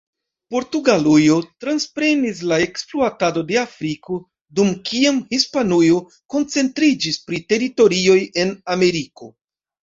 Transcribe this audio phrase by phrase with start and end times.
[0.53, 4.17] Portugalujo transprenis la ekspluato de Afriko,
[4.61, 6.01] dum kiam Hispanujo
[6.37, 9.35] koncentriĝis pri teritorioj en Ameriko.